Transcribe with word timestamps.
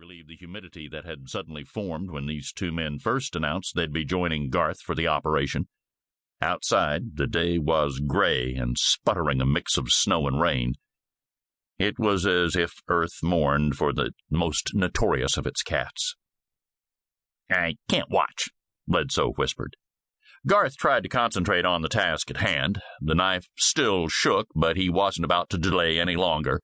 relieve 0.00 0.28
the 0.28 0.36
humidity 0.36 0.88
that 0.88 1.04
had 1.04 1.28
suddenly 1.28 1.62
formed 1.62 2.10
when 2.10 2.26
these 2.26 2.52
two 2.52 2.72
men 2.72 2.98
first 2.98 3.36
announced 3.36 3.74
they'd 3.76 3.92
be 3.92 4.04
joining 4.04 4.48
Garth 4.48 4.80
for 4.80 4.94
the 4.94 5.06
operation. 5.06 5.66
Outside, 6.40 7.16
the 7.16 7.26
day 7.26 7.58
was 7.58 8.00
gray 8.06 8.54
and 8.54 8.78
sputtering 8.78 9.42
a 9.42 9.46
mix 9.46 9.76
of 9.76 9.90
snow 9.90 10.26
and 10.26 10.40
rain. 10.40 10.72
It 11.78 11.98
was 11.98 12.26
as 12.26 12.56
if 12.56 12.72
Earth 12.88 13.22
mourned 13.22 13.76
for 13.76 13.92
the 13.92 14.12
most 14.30 14.70
notorious 14.72 15.36
of 15.36 15.46
its 15.46 15.62
cats. 15.62 16.14
I 17.50 17.74
can't 17.90 18.10
watch, 18.10 18.48
Bledsoe 18.88 19.32
whispered. 19.32 19.76
Garth 20.46 20.78
tried 20.78 21.02
to 21.02 21.10
concentrate 21.10 21.66
on 21.66 21.82
the 21.82 21.88
task 21.90 22.30
at 22.30 22.38
hand. 22.38 22.80
The 23.02 23.14
knife 23.14 23.48
still 23.58 24.08
shook, 24.08 24.46
but 24.54 24.78
he 24.78 24.88
wasn't 24.88 25.26
about 25.26 25.50
to 25.50 25.58
delay 25.58 26.00
any 26.00 26.16
longer. 26.16 26.62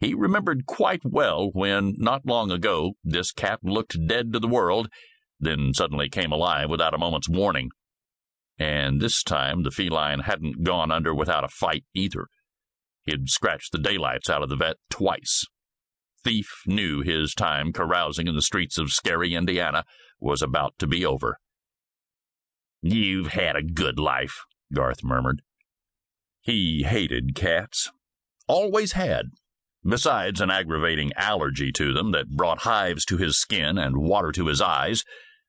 He 0.00 0.14
remembered 0.14 0.66
quite 0.66 1.02
well 1.04 1.50
when, 1.52 1.94
not 1.98 2.26
long 2.26 2.50
ago, 2.50 2.94
this 3.02 3.32
cat 3.32 3.60
looked 3.62 4.06
dead 4.06 4.32
to 4.32 4.38
the 4.38 4.48
world, 4.48 4.88
then 5.38 5.72
suddenly 5.72 6.08
came 6.08 6.32
alive 6.32 6.68
without 6.68 6.94
a 6.94 6.98
moment's 6.98 7.28
warning. 7.28 7.70
And 8.58 9.00
this 9.00 9.22
time 9.22 9.62
the 9.62 9.70
feline 9.70 10.20
hadn't 10.20 10.62
gone 10.62 10.90
under 10.90 11.14
without 11.14 11.44
a 11.44 11.48
fight 11.48 11.84
either. 11.94 12.26
He'd 13.04 13.28
scratched 13.28 13.72
the 13.72 13.78
daylights 13.78 14.30
out 14.30 14.42
of 14.42 14.48
the 14.48 14.56
vet 14.56 14.76
twice. 14.90 15.44
Thief 16.22 16.62
knew 16.66 17.02
his 17.02 17.34
time 17.34 17.72
carousing 17.72 18.26
in 18.26 18.34
the 18.34 18.42
streets 18.42 18.78
of 18.78 18.88
Skary 18.88 19.36
Indiana 19.36 19.84
was 20.18 20.40
about 20.40 20.74
to 20.78 20.86
be 20.86 21.04
over. 21.04 21.38
You've 22.80 23.28
had 23.28 23.56
a 23.56 23.62
good 23.62 23.98
life, 23.98 24.44
Garth 24.72 25.04
murmured. 25.04 25.42
He 26.40 26.82
hated 26.82 27.34
cats. 27.34 27.90
Always 28.46 28.92
had. 28.92 29.30
Besides 29.86 30.40
an 30.40 30.50
aggravating 30.50 31.12
allergy 31.14 31.70
to 31.72 31.92
them 31.92 32.12
that 32.12 32.30
brought 32.30 32.62
hives 32.62 33.04
to 33.06 33.18
his 33.18 33.38
skin 33.38 33.76
and 33.76 33.98
water 33.98 34.32
to 34.32 34.46
his 34.46 34.60
eyes, 34.60 35.04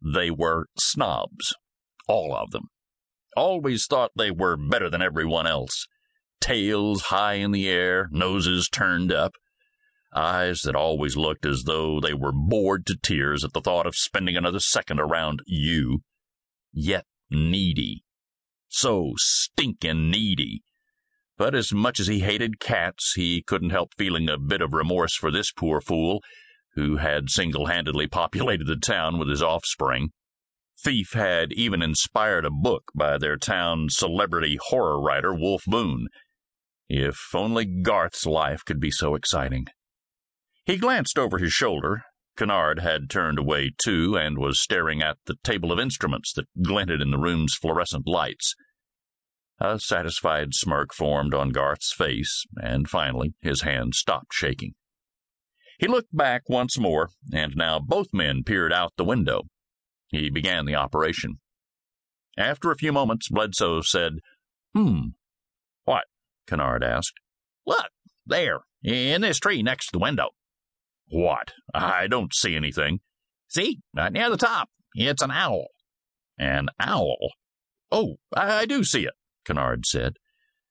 they 0.00 0.30
were 0.30 0.66
snobs. 0.78 1.54
All 2.06 2.34
of 2.34 2.50
them. 2.52 2.68
Always 3.36 3.86
thought 3.86 4.12
they 4.16 4.30
were 4.30 4.56
better 4.56 4.88
than 4.88 5.02
everyone 5.02 5.46
else. 5.46 5.86
Tails 6.40 7.02
high 7.02 7.34
in 7.34 7.50
the 7.50 7.68
air, 7.68 8.08
noses 8.10 8.68
turned 8.68 9.12
up, 9.12 9.32
eyes 10.14 10.62
that 10.62 10.74
always 10.74 11.16
looked 11.16 11.44
as 11.44 11.64
though 11.64 12.00
they 12.00 12.14
were 12.14 12.32
bored 12.32 12.86
to 12.86 12.96
tears 13.00 13.44
at 13.44 13.52
the 13.52 13.60
thought 13.60 13.86
of 13.86 13.94
spending 13.94 14.36
another 14.36 14.60
second 14.60 15.00
around 15.00 15.40
you. 15.46 16.02
Yet 16.72 17.04
needy. 17.30 18.04
So 18.68 19.12
stinking 19.16 20.10
needy. 20.10 20.62
But 21.40 21.54
as 21.54 21.72
much 21.72 21.98
as 22.00 22.06
he 22.06 22.20
hated 22.20 22.60
cats, 22.60 23.14
he 23.16 23.42
couldn't 23.42 23.70
help 23.70 23.94
feeling 23.94 24.28
a 24.28 24.36
bit 24.36 24.60
of 24.60 24.74
remorse 24.74 25.16
for 25.16 25.30
this 25.30 25.50
poor 25.50 25.80
fool 25.80 26.22
who 26.74 26.98
had 26.98 27.30
single 27.30 27.64
handedly 27.64 28.06
populated 28.06 28.66
the 28.66 28.76
town 28.76 29.18
with 29.18 29.30
his 29.30 29.42
offspring. 29.42 30.10
Thief 30.78 31.14
had 31.14 31.54
even 31.54 31.80
inspired 31.80 32.44
a 32.44 32.50
book 32.50 32.92
by 32.94 33.16
their 33.16 33.38
town's 33.38 33.96
celebrity 33.96 34.58
horror 34.60 35.00
writer, 35.00 35.34
Wolf 35.34 35.62
Boone. 35.66 36.08
If 36.90 37.34
only 37.34 37.64
Garth's 37.64 38.26
life 38.26 38.62
could 38.62 38.78
be 38.78 38.90
so 38.90 39.14
exciting. 39.14 39.64
He 40.66 40.76
glanced 40.76 41.18
over 41.18 41.38
his 41.38 41.54
shoulder. 41.54 42.02
Kennard 42.36 42.80
had 42.80 43.08
turned 43.08 43.38
away 43.38 43.70
too 43.82 44.14
and 44.14 44.36
was 44.36 44.60
staring 44.60 45.00
at 45.00 45.16
the 45.24 45.36
table 45.42 45.72
of 45.72 45.80
instruments 45.80 46.34
that 46.34 46.48
glinted 46.62 47.00
in 47.00 47.10
the 47.10 47.18
room's 47.18 47.54
fluorescent 47.54 48.06
lights. 48.06 48.54
A 49.60 49.78
satisfied 49.78 50.54
smirk 50.54 50.94
formed 50.94 51.34
on 51.34 51.50
Garth's 51.50 51.92
face, 51.92 52.46
and 52.62 52.88
finally 52.88 53.34
his 53.42 53.60
hand 53.60 53.94
stopped 53.94 54.32
shaking. 54.32 54.74
He 55.78 55.86
looked 55.86 56.16
back 56.16 56.48
once 56.48 56.78
more, 56.78 57.10
and 57.32 57.54
now 57.56 57.78
both 57.78 58.08
men 58.14 58.42
peered 58.42 58.72
out 58.72 58.92
the 58.96 59.04
window. 59.04 59.44
He 60.08 60.30
began 60.30 60.64
the 60.64 60.74
operation. 60.76 61.40
After 62.38 62.70
a 62.70 62.76
few 62.76 62.92
moments, 62.92 63.28
Bledsoe 63.28 63.82
said, 63.82 64.14
Hmm. 64.74 65.08
What? 65.84 66.04
Kennard 66.46 66.82
asked. 66.82 67.14
Look, 67.66 67.90
there, 68.26 68.60
in 68.82 69.20
this 69.20 69.38
tree 69.38 69.62
next 69.62 69.86
to 69.86 69.92
the 69.92 69.98
window. 69.98 70.30
What? 71.08 71.52
I 71.74 72.06
don't 72.06 72.34
see 72.34 72.56
anything. 72.56 73.00
See, 73.48 73.80
right 73.94 74.12
near 74.12 74.30
the 74.30 74.36
top. 74.36 74.70
It's 74.94 75.22
an 75.22 75.30
owl. 75.30 75.68
An 76.38 76.68
owl? 76.78 77.32
Oh, 77.90 78.16
I 78.34 78.64
do 78.66 78.84
see 78.84 79.04
it, 79.04 79.14
Kennard 79.50 79.84
said. 79.84 80.12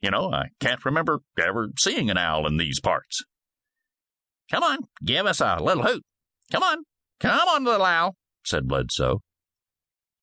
You 0.00 0.10
know, 0.10 0.32
I 0.32 0.48
can't 0.60 0.84
remember 0.84 1.20
ever 1.40 1.68
seeing 1.78 2.10
an 2.10 2.18
owl 2.18 2.46
in 2.46 2.56
these 2.56 2.80
parts. 2.80 3.22
Come 4.50 4.64
on, 4.64 4.78
give 5.04 5.26
us 5.26 5.40
a 5.40 5.58
little 5.62 5.84
hoot. 5.84 6.02
Come 6.50 6.62
on, 6.62 6.78
come 7.20 7.48
on, 7.48 7.64
little 7.64 7.86
owl 7.86 8.16
said 8.44 8.68
Bledsoe. 8.68 9.20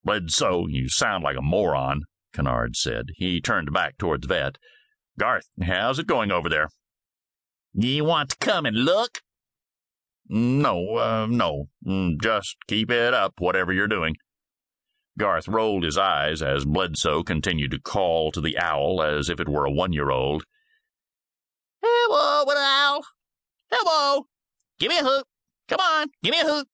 Bledsoe, 0.04 0.68
you 0.68 0.90
sound 0.90 1.24
like 1.24 1.38
a 1.38 1.42
moron, 1.42 2.02
Kennard 2.34 2.76
said. 2.76 3.06
He 3.16 3.40
turned 3.40 3.72
back 3.72 3.98
toward 3.98 4.24
the 4.24 4.28
vet. 4.28 4.58
Garth, 5.18 5.50
how's 5.64 5.98
it 5.98 6.08
going 6.08 6.32
over 6.32 6.50
there? 6.50 6.68
You 7.74 8.04
want 8.04 8.32
to 8.32 8.38
come 8.38 8.66
and 8.66 8.84
look? 8.84 9.22
No, 10.28 10.98
uh, 10.98 11.28
no. 11.30 11.70
Mm, 11.86 12.22
just 12.22 12.58
keep 12.68 12.92
it 12.92 13.14
up, 13.14 13.34
whatever 13.40 13.72
you're 13.72 13.88
doing. 13.88 14.16
Garth 15.18 15.48
rolled 15.48 15.84
his 15.84 15.98
eyes 15.98 16.42
as 16.42 16.66
Bledsoe 16.66 17.24
continued 17.24 17.72
to 17.72 17.80
call 17.80 18.32
to 18.32 18.42
the 18.42 18.58
owl 18.58 19.02
as 19.04 19.30
if 19.30 19.40
it 19.40 19.50
were 19.50 19.66
a 19.66 19.72
one 19.72 19.94
year 19.94 20.10
old. 20.10 20.46
Hello, 21.84 22.44
little 22.46 22.64
owl. 22.64 23.06
Hello. 23.72 24.28
Give 24.80 24.90
me 24.90 25.00
a 25.00 25.04
hoot. 25.04 25.26
Come 25.68 25.80
on, 25.80 26.08
give 26.24 26.32
me 26.32 26.42
a 26.42 26.46
hoot. 26.46 26.68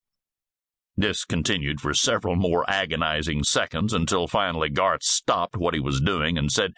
This 0.96 1.24
continued 1.24 1.80
for 1.80 1.94
several 1.94 2.34
more 2.34 2.68
agonizing 2.68 3.44
seconds 3.44 3.92
until 3.92 4.26
finally 4.26 4.68
Garth 4.68 5.04
stopped 5.04 5.56
what 5.56 5.74
he 5.74 5.80
was 5.80 6.00
doing 6.00 6.36
and 6.36 6.50
said, 6.50 6.72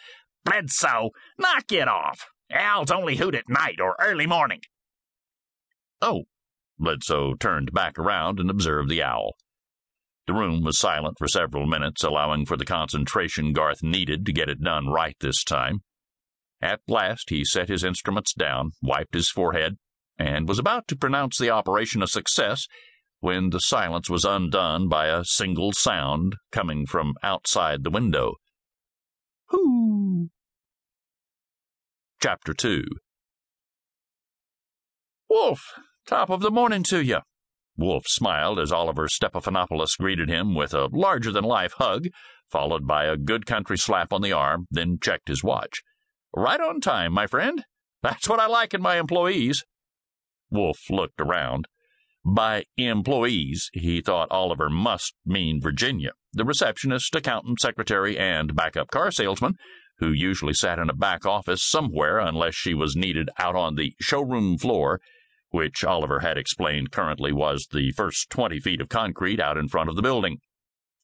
Bledsoe, 0.44 1.10
knock 1.38 1.72
it 1.72 1.88
off. 1.88 2.26
Owls 2.53 2.91
only 2.91 3.16
hoot 3.16 3.34
at 3.34 3.49
night 3.49 3.81
or 3.81 3.97
early 3.99 4.26
morning. 4.26 4.60
Oh. 6.03 6.25
Bledsoe 6.78 7.34
turned 7.34 7.72
back 7.72 7.99
around 7.99 8.41
and 8.41 8.50
observed 8.50 8.91
the 8.91 9.03
owl. 9.03 9.37
The 10.30 10.36
room 10.36 10.62
was 10.62 10.78
silent 10.78 11.16
for 11.18 11.26
several 11.26 11.66
minutes, 11.66 12.04
allowing 12.04 12.46
for 12.46 12.56
the 12.56 12.64
concentration 12.64 13.52
Garth 13.52 13.82
needed 13.82 14.24
to 14.26 14.32
get 14.32 14.48
it 14.48 14.62
done 14.62 14.86
right 14.86 15.16
this 15.18 15.42
time. 15.42 15.80
At 16.62 16.82
last 16.86 17.30
he 17.30 17.44
set 17.44 17.68
his 17.68 17.82
instruments 17.82 18.32
down, 18.32 18.70
wiped 18.80 19.14
his 19.14 19.28
forehead, 19.28 19.76
and 20.16 20.46
was 20.46 20.60
about 20.60 20.86
to 20.86 20.96
pronounce 20.96 21.36
the 21.36 21.50
operation 21.50 22.00
a 22.00 22.06
success 22.06 22.69
when 23.19 23.50
the 23.50 23.58
silence 23.58 24.08
was 24.08 24.24
undone 24.24 24.88
by 24.88 25.08
a 25.08 25.24
single 25.24 25.72
sound 25.72 26.36
coming 26.52 26.86
from 26.86 27.14
outside 27.24 27.82
the 27.82 27.90
window. 27.90 28.36
Hoo! 29.46 30.28
Chapter 32.22 32.54
2 32.54 32.84
Wolf, 35.28 35.60
top 36.06 36.30
of 36.30 36.40
the 36.40 36.52
morning 36.52 36.84
to 36.84 37.02
you. 37.02 37.19
Wolf 37.80 38.06
smiled 38.06 38.60
as 38.60 38.70
Oliver 38.70 39.08
Stephanopoulos 39.08 39.96
greeted 39.98 40.28
him 40.28 40.54
with 40.54 40.74
a 40.74 40.91
larger 40.92 41.32
than 41.32 41.44
life 41.44 41.72
hug, 41.78 42.08
followed 42.50 42.86
by 42.86 43.06
a 43.06 43.16
good 43.16 43.46
country 43.46 43.78
slap 43.78 44.12
on 44.12 44.20
the 44.20 44.32
arm, 44.32 44.66
then 44.70 44.98
checked 45.00 45.28
his 45.28 45.42
watch. 45.42 45.82
Right 46.36 46.60
on 46.60 46.82
time, 46.82 47.14
my 47.14 47.26
friend. 47.26 47.64
That's 48.02 48.28
what 48.28 48.38
I 48.38 48.46
like 48.46 48.74
in 48.74 48.82
my 48.82 48.98
employees. 48.98 49.64
Wolf 50.50 50.90
looked 50.90 51.20
around. 51.20 51.69
By 52.22 52.64
employees, 52.76 53.70
he 53.72 54.02
thought 54.02 54.30
Oliver 54.30 54.69
must 54.69 55.14
mean 55.24 55.58
Virginia, 55.62 56.12
the 56.34 56.44
receptionist, 56.44 57.14
accountant, 57.14 57.60
secretary, 57.60 58.19
and 58.19 58.54
backup 58.54 58.90
car 58.90 59.10
salesman, 59.10 59.54
who 60.00 60.12
usually 60.12 60.52
sat 60.52 60.78
in 60.78 60.90
a 60.90 60.94
back 60.94 61.24
office 61.24 61.62
somewhere 61.62 62.19
unless 62.19 62.54
she 62.54 62.74
was 62.74 62.94
needed 62.94 63.30
out 63.38 63.56
on 63.56 63.76
the 63.76 63.94
showroom 64.00 64.58
floor, 64.58 65.00
which 65.50 65.84
Oliver 65.84 66.21
had 66.21 66.38
explained 66.38 66.91
currently 66.91 67.33
was 67.33 67.66
the 67.71 67.93
first 67.93 68.31
20 68.31 68.61
feet 68.61 68.81
of 68.81 68.88
concrete 68.88 69.41
out 69.41 69.56
in 69.56 69.69
front 69.69 69.91
of 69.91 69.97
the 69.97 70.02
building. 70.02 70.38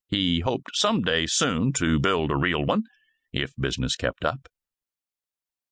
He 0.08 0.40
hoped 0.40 0.70
some 0.74 1.02
day 1.02 1.26
soon 1.26 1.72
to 1.74 1.98
build 1.98 2.30
a 2.30 2.36
real 2.36 2.64
one, 2.64 2.84
if 3.32 3.52
business 3.58 3.96
kept 3.96 4.24
up. 4.24 4.48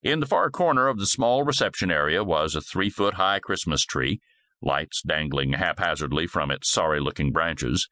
In 0.03 0.21
the 0.21 0.27
far 0.27 0.51
corner 0.51 0.89
of 0.89 0.99
the 0.99 1.07
small 1.07 1.45
reception 1.45 1.91
area 1.91 2.23
was 2.23 2.55
a 2.55 2.61
three 2.61 2.91
foot 2.91 3.15
high 3.15 3.39
Christmas 3.39 3.85
tree 3.85 4.21
lights 4.61 5.03
dangling 5.07 5.53
haphazardly 5.53 6.27
from 6.27 6.51
its 6.51 6.71
sorry 6.71 7.01
looking 7.01 7.33
branches. 7.33 7.89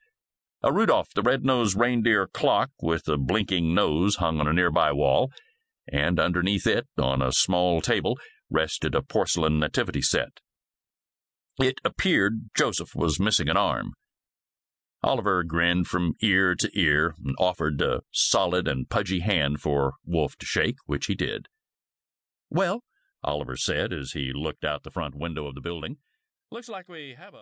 A 0.62 0.72
Rudolph 0.72 1.08
the 1.14 1.22
red-nosed 1.22 1.78
reindeer 1.78 2.26
clock 2.26 2.70
with 2.80 3.08
a 3.08 3.16
blinking 3.16 3.74
nose 3.74 4.16
hung 4.16 4.40
on 4.40 4.46
a 4.46 4.52
nearby 4.52 4.92
wall, 4.92 5.30
and 5.90 6.20
underneath 6.20 6.66
it, 6.66 6.86
on 6.98 7.20
a 7.20 7.32
small 7.32 7.80
table, 7.80 8.18
rested 8.50 8.94
a 8.94 9.02
porcelain 9.02 9.58
nativity 9.58 10.02
set. 10.02 10.40
It 11.58 11.80
appeared 11.84 12.50
Joseph 12.56 12.94
was 12.94 13.20
missing 13.20 13.48
an 13.48 13.56
arm. 13.56 13.92
Oliver 15.02 15.42
grinned 15.42 15.88
from 15.88 16.14
ear 16.22 16.54
to 16.54 16.70
ear 16.78 17.14
and 17.24 17.34
offered 17.38 17.80
a 17.82 18.02
solid 18.12 18.68
and 18.68 18.88
pudgy 18.88 19.20
hand 19.20 19.60
for 19.60 19.94
Wolf 20.04 20.36
to 20.38 20.46
shake, 20.46 20.76
which 20.86 21.06
he 21.06 21.14
did. 21.14 21.48
Well, 22.48 22.84
Oliver 23.24 23.56
said 23.56 23.92
as 23.92 24.12
he 24.12 24.32
looked 24.32 24.64
out 24.64 24.84
the 24.84 24.90
front 24.90 25.14
window 25.14 25.46
of 25.46 25.54
the 25.54 25.60
building, 25.60 25.98
Looks 26.52 26.68
like 26.68 26.86
we 26.86 27.14
have 27.16 27.32
a 27.32 27.40